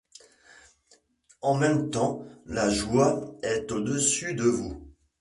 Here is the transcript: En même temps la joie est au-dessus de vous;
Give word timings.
En 1.43 1.53
même 1.53 1.91
temps 1.91 2.25
la 2.47 2.71
joie 2.71 3.35
est 3.43 3.71
au-dessus 3.71 4.33
de 4.33 4.45
vous; 4.45 4.89